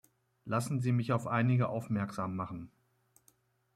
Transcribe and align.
Lassen 0.45 0.81
Sie 0.81 0.91
mich 0.91 1.11
auf 1.13 1.27
einige 1.27 1.67
aufmerksam 1.69 2.35
machen! 2.35 2.71